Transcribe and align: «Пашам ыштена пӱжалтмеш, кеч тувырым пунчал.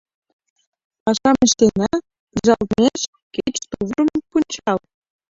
«Пашам 1.03 1.37
ыштена 1.45 1.91
пӱжалтмеш, 2.31 2.99
кеч 3.33 3.55
тувырым 3.69 4.09
пунчал. 4.29 4.79